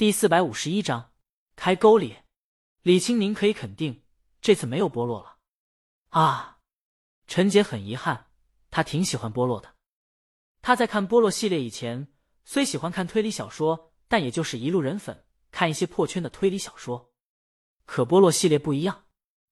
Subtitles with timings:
[0.00, 1.12] 第四百五十一章
[1.56, 2.16] 开沟里。
[2.80, 4.02] 李青宁可以肯定，
[4.40, 5.36] 这次没有波洛了。
[6.08, 6.60] 啊，
[7.26, 8.30] 陈杰很遗憾，
[8.70, 9.74] 他挺喜欢波洛的。
[10.62, 12.08] 他在看波洛系列以前，
[12.46, 17.12] 虽喜欢看推理小说，但也就是一路人粉，看一些破圈的推理小说。
[17.84, 19.04] 可波洛系列不一样，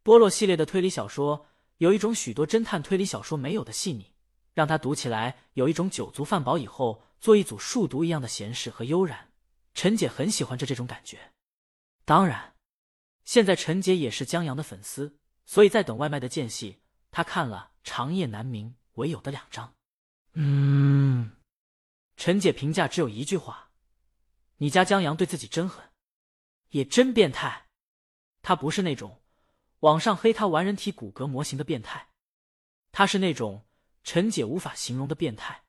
[0.02, 1.44] 波洛系列的推理小说
[1.76, 4.14] 有一种许多侦探推理小说没有的细腻，
[4.54, 9.27] 让他读起来有一种酒足饭饱以后做一组数独一样的闲适和悠然。
[9.78, 11.34] 陈姐很喜欢这这种感觉。
[12.04, 12.56] 当然，
[13.24, 16.80] 现在陈姐也是江阳的粉丝，所以在等外卖的间隙，
[17.12, 19.76] 她看了《长夜难明》唯有的两章。
[20.32, 21.30] 嗯，
[22.16, 23.70] 陈姐评价只有一句话
[24.58, 25.88] ：“你家江阳对自己真狠，
[26.70, 27.68] 也真变态。
[28.42, 29.22] 他不是那种
[29.78, 32.08] 网上黑他玩人体骨骼模型的变态，
[32.90, 33.64] 他是那种
[34.02, 35.62] 陈姐无法形容的变态。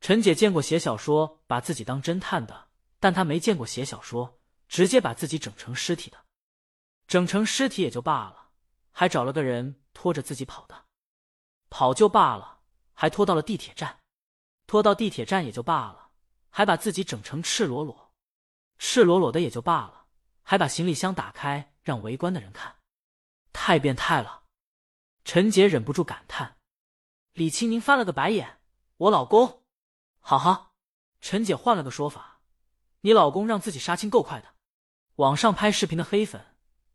[0.00, 2.65] 陈姐见过写小说把自己当侦探的。”
[2.98, 6.24] 但他没见过写小说直接把自己整成尸体的，
[7.06, 8.50] 整成尸体也就罢了，
[8.90, 10.86] 还找了个人拖着自己跑的，
[11.70, 12.60] 跑就罢了，
[12.94, 14.00] 还拖到了地铁站，
[14.66, 16.10] 拖到地铁站也就罢了，
[16.50, 18.12] 还把自己整成赤裸裸，
[18.78, 20.06] 赤裸裸的也就罢了，
[20.42, 22.76] 还把行李箱打开让围观的人看，
[23.52, 24.44] 太变态了！
[25.24, 26.58] 陈杰忍不住感叹。
[27.32, 28.60] 李青宁翻了个白眼
[28.96, 29.64] ：“我老公，
[30.20, 30.72] 好好。”
[31.20, 32.35] 陈姐换了个说法。
[33.06, 34.48] 你老公让自己杀青够快的，
[35.14, 36.44] 网上拍视频的黑粉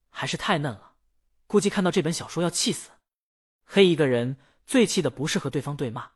[0.09, 0.95] 还是太嫩了，
[1.47, 2.89] 估计看到这本小说要气死。
[3.63, 6.11] 黑一个人最气的不是和对方对骂，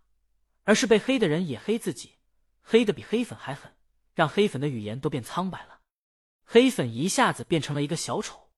[0.66, 2.18] 而是被黑的人也黑自己，
[2.62, 3.74] 黑的比黑粉还狠，
[4.14, 5.80] 让黑粉的语言都变苍白了。
[6.44, 8.50] 黑粉一下子变成了一个小丑，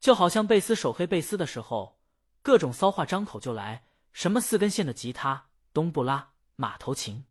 [0.00, 2.00] 就好像贝斯手黑贝斯的时候，
[2.42, 7.26] 各种骚话张口就来，什么四根线的吉他、冬不拉、马头琴，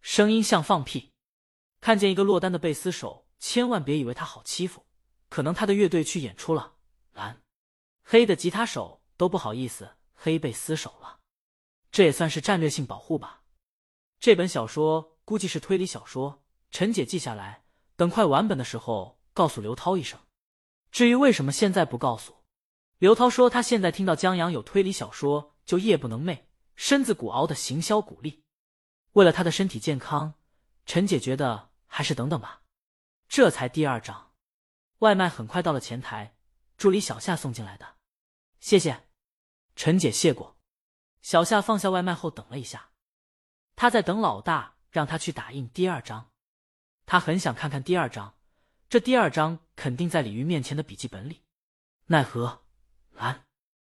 [0.00, 1.09] 声音像放屁。
[1.80, 4.84] 看见一个落单的贝斯手，千万别以为他好欺负，
[5.30, 6.74] 可能他的乐队去演出了，
[7.14, 7.40] 蓝
[8.04, 11.20] 黑的吉他手都不好意思黑贝斯手了，
[11.90, 13.42] 这也算是战略性保护吧。
[14.18, 17.64] 这本小说估计是推理小说，陈姐记下来，
[17.96, 20.20] 等快完本的时候告诉刘涛一声。
[20.90, 22.44] 至于为什么现在不告诉，
[22.98, 26.40] 刘涛说他现在听到江阳有推理小说就夜不能寐，
[26.76, 28.42] 身子骨熬的行销鼓励，
[29.12, 30.34] 为了他的身体健康，
[30.84, 31.69] 陈姐觉得。
[31.92, 32.62] 还是等等吧，
[33.28, 34.32] 这才第二章。
[35.00, 36.36] 外卖很快到了前台，
[36.76, 37.96] 助理小夏送进来的。
[38.60, 39.08] 谢谢，
[39.74, 40.56] 陈姐谢过。
[41.20, 42.92] 小夏放下外卖后等了一下，
[43.74, 46.30] 他在等老大让他去打印第二章。
[47.06, 48.36] 他很想看看第二章，
[48.88, 51.42] 这第二章肯定在李鱼面前的笔记本里。
[52.06, 52.62] 奈何
[53.10, 53.46] 蓝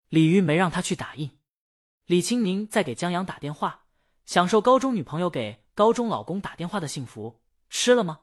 [0.08, 1.38] 鲤鱼没让他去打印。
[2.06, 3.86] 李青宁在给江阳打电话，
[4.26, 7.43] 享受高中女朋友给高中老公打电话的幸福。
[7.76, 8.20] 吃了吗？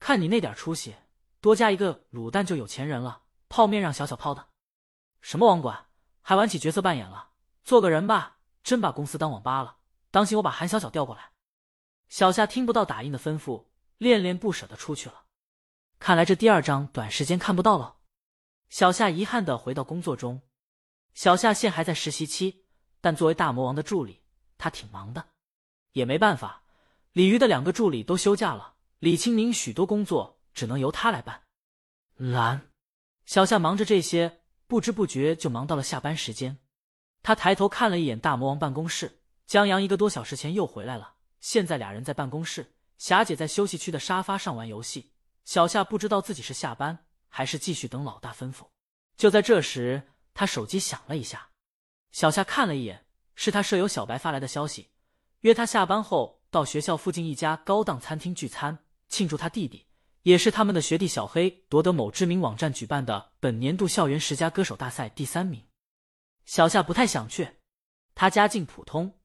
[0.00, 0.96] 看你那点出息，
[1.40, 3.22] 多加一个卤蛋就有钱人了。
[3.48, 4.48] 泡面让小小泡的，
[5.20, 5.86] 什么网管，
[6.20, 7.30] 还玩起角色扮演了？
[7.62, 9.78] 做个人吧，真把公司当网吧了。
[10.10, 11.30] 当心我把韩小小调过来。
[12.08, 13.66] 小夏听不到打印的吩咐，
[13.98, 15.22] 恋恋不舍的出去了。
[16.00, 17.98] 看来这第二章短时间看不到了。
[18.68, 20.42] 小夏遗憾的回到工作中。
[21.14, 22.66] 小夏现还在实习期，
[23.00, 24.24] 但作为大魔王的助理，
[24.58, 25.28] 他挺忙的，
[25.92, 26.64] 也没办法。
[27.16, 31.44] 李鱼的两个助理都休假了，李清明许多工作只能由他来办。
[32.16, 32.68] 蓝
[33.24, 36.58] 小夏忙着这些，不知不觉就忙到了下班时间。
[37.22, 41.14] 他抬头看了一眼大魔王办公室，江阳一个多小时前又回来了。
[41.40, 45.12] 现在俩人在办公室，霞姐在休息区的沙发上玩游戏。
[45.46, 48.66] 小夏不知道自己是下班还是继续等老大吩咐。
[49.16, 51.48] 就在这时，他手机响了一下，
[52.12, 54.90] 小夏看了一眼，是他舍友小白发来的消息，
[55.40, 56.36] 约他下班后。
[56.56, 58.78] 到学校附近一家高档餐厅聚餐，
[59.10, 59.84] 庆祝他弟弟，
[60.22, 65.66] 也是他们的学弟小黑夺得某知名网站举办的本年度校园十佳歌手大赛第三名。
[66.46, 67.58] 小夏不太想去，
[68.14, 69.18] 他家境普通，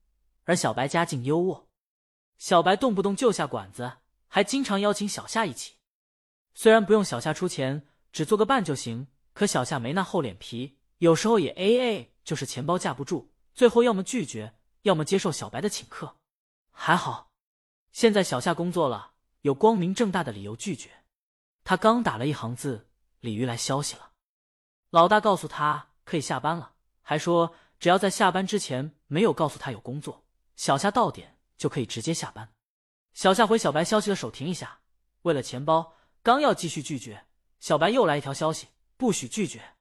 [0.43, 1.67] 而小白家境优渥。
[2.37, 5.75] 小白动不动就下馆子，还经常邀请小夏一起。
[6.53, 16.17] 虽然不用小夏出钱，只做个伴就行，可小夏没那厚脸皮，有时候也 A A，就是钱包架不住，最后要么拒绝，要么接受小白的请客。
[16.83, 17.29] 还好，
[17.91, 19.11] 现在小夏工作了，
[19.41, 20.89] 有光明正大的理由拒绝。
[21.63, 22.89] 他刚打了一行字，
[23.19, 24.13] 鲤鱼来消息了，
[24.89, 26.73] 老大告诉他可以下班了，
[27.03, 30.25] 还说只要在下班之前没有告诉他有工作，
[30.55, 32.51] 小夏到点就可以直接下班。
[33.13, 34.79] 小夏回小白消息的手停一下，
[35.21, 35.93] 为了钱包，
[36.23, 37.27] 刚要继续拒绝，
[37.59, 39.75] 小白又来一条消息，不许拒绝，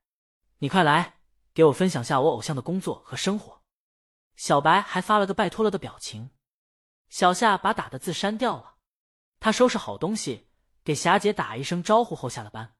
[0.58, 1.20] 你快来
[1.54, 3.62] 给我分享下我偶像的工作和生活。
[4.36, 6.28] 小白还发了个拜托了的表情。
[7.10, 8.76] 小夏把打的字删掉了，
[9.40, 10.48] 他收拾好东西，
[10.84, 12.76] 给霞姐打一声招呼后下了班。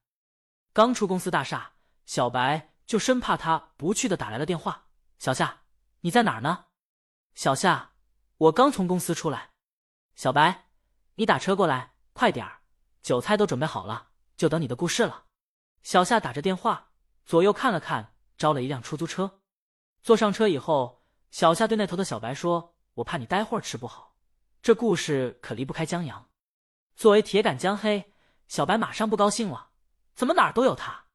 [0.71, 1.73] 刚出公司大厦，
[2.05, 4.87] 小白就生怕他不去的打来了电话
[5.19, 5.63] ：“小夏，
[5.99, 6.67] 你在哪儿呢
[7.35, 7.91] ？”“小夏，
[8.37, 9.51] 我刚从公司出来。
[10.15, 10.69] ”“小白，
[11.15, 12.61] 你打车过来，快点儿，
[13.01, 15.25] 酒菜都准备好了，就等你的故事了。”
[15.83, 16.91] 小夏打着电话，
[17.25, 19.41] 左右看了看，招了一辆出租车。
[20.01, 24.10] 坐上车以后，小夏对那头的小白说：“我怕你待会儿吃不好，
[24.61, 26.29] 这故事可离不开江阳。”
[26.95, 28.13] 作为铁杆江黑，
[28.47, 29.71] 小白马上不高兴了。
[30.13, 31.07] 怎么哪儿都有他？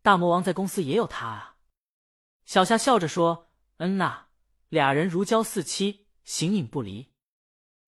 [0.00, 1.56] 大魔王在公司也有他啊！
[2.44, 4.28] 小夏笑着说：“嗯呐，
[4.68, 7.12] 俩人如胶似漆，形影不离。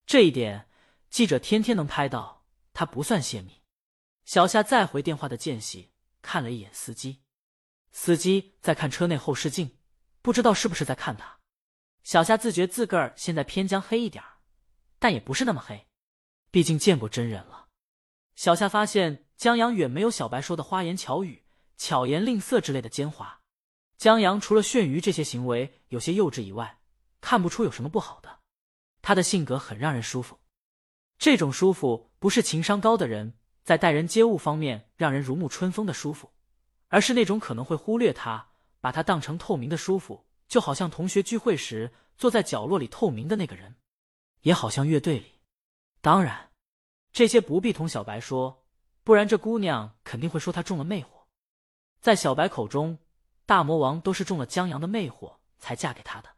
[0.07, 0.69] 这一点
[1.09, 3.63] 记者天天能拍到，他不算泄密。”
[4.27, 7.23] 小夏再回电话的间隙，看了一眼司机，
[7.91, 9.79] 司机在看车内后视镜，
[10.21, 11.41] 不知道是不是在看他。
[12.03, 14.34] 小夏自觉自个儿现在偏江黑一点儿
[15.05, 15.87] 但也不是那么黑，
[16.51, 17.67] 毕竟见过真人了。
[18.37, 19.27] 小夏发现。
[19.37, 21.45] 江阳远没有小白说的花言巧语、
[21.77, 23.27] 巧言令色之类的奸猾。
[23.99, 26.79] 江阳除了炫鱼这些行为有些幼稚以外，
[27.21, 28.39] 看不出有什么不好的。
[29.03, 30.39] 他的性格很让人舒服，
[31.19, 33.35] 这种舒服不是情商高的人
[33.65, 36.33] 在待人接物方面让人如沐春风的舒服，
[36.89, 43.75] 而是那种可能会忽略他、把他当成透明的舒服，就好像同学聚会时坐在角落里透明的那个人，
[44.45, 45.41] 也好像乐队里。
[46.01, 46.53] 当然，
[47.13, 48.65] 这些不必同小白说。
[49.03, 51.27] 不然这姑娘肯定会说他中了魅惑。
[52.01, 52.99] 在小白口中，
[53.45, 56.37] 大魔王都是中了江阳的魅惑才嫁给他的。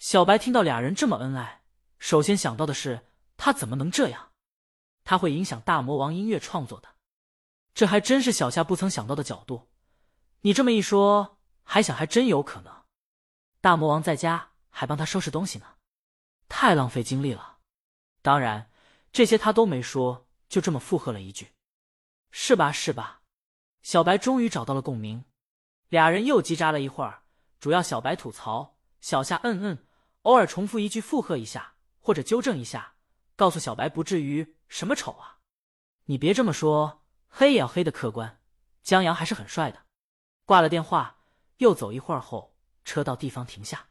[0.00, 1.62] 小白听到俩人这么恩爱，
[2.00, 3.06] 首先想到的是
[3.36, 4.32] 他怎么能这样？
[5.04, 6.88] 他会影响大魔王音乐创作的。
[7.72, 9.70] 这还真是小夏不曾想到的角度。
[10.40, 12.82] 你这么一说，还想还真有可能。
[13.60, 15.66] 大魔王在家还帮他收拾东西呢，
[16.54, 17.60] 太浪费精力了。
[18.20, 18.70] 当然，
[19.10, 21.52] 这些他都没说，就这么附和了一句。
[22.30, 23.22] 是吧，是吧？
[23.80, 25.24] 小白终于找到了共鸣，
[25.88, 27.22] 俩人又叽喳了一会儿。
[27.58, 29.86] 主要小白吐槽，小夏嗯嗯，
[30.22, 32.96] 偶尔重复一句附和一下，或者纠正一下，
[33.34, 35.38] 告诉小白不至于什么丑啊。
[36.04, 38.42] 你别这么说，黑也要黑的客观。
[38.82, 39.86] 江阳还是很帅的。
[40.44, 41.16] 挂了电话，
[41.56, 43.88] 又走一会儿后，车到地方停下，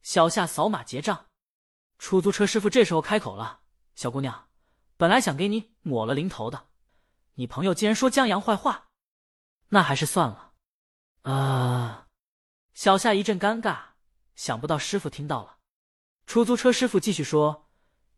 [0.00, 1.26] 小夏扫码结账。
[1.98, 3.60] 出租车师傅这时候开口了
[3.94, 4.48] ：“小姑娘，
[4.96, 6.68] 本来想给你抹了零头的。”
[7.34, 8.88] 你朋友竟然说江阳坏话，
[9.68, 10.54] 那还是算了。
[11.22, 12.08] 啊！
[12.74, 13.90] 小夏一阵尴尬，
[14.34, 15.58] 想不到师傅听到了。
[16.26, 17.68] 出租车师傅继续说：“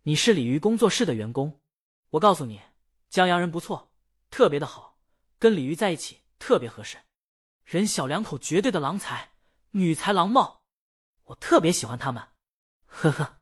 [0.04, 1.60] 你是鲤鱼工作室的员工，
[2.10, 2.60] 我告诉你，
[3.08, 3.92] 江阳人不错，
[4.30, 4.98] 特别的好，
[5.38, 6.98] 跟鲤鱼在一起特别合适。
[7.64, 9.32] 人小两口绝对的郎才
[9.70, 10.62] 女才郎貌，
[11.24, 12.28] 我特别喜欢他们。”
[12.86, 13.39] 呵呵，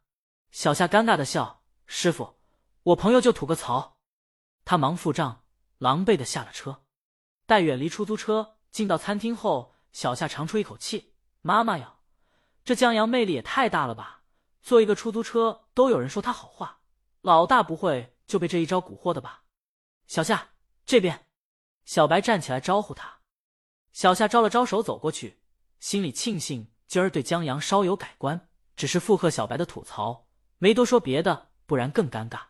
[0.50, 1.62] 小夏尴尬的笑。
[1.86, 2.38] 师傅，
[2.82, 3.98] 我朋友就吐个槽。
[4.64, 5.44] 他忙付账。
[5.78, 6.82] 狼狈的下了车，
[7.46, 11.98] 待远离出租车，进到餐厅后，小夏长出一口气：“妈妈呀，
[12.64, 14.24] 这江阳魅力也太大了吧！
[14.60, 16.80] 坐一个出租车都有人说他好话，
[17.20, 19.44] 老大不会就被这一招蛊惑的吧？”
[20.08, 20.50] 小夏
[20.84, 21.28] 这边，
[21.84, 23.20] 小白站起来招呼他。
[23.92, 25.38] 小夏招了招手走过去，
[25.78, 30.26] 心里庆幸今儿对江阳稍有改观，只是附和小白的吐槽，
[30.58, 32.40] 没多说别的，不然更尴尬。